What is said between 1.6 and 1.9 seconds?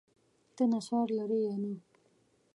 نه؟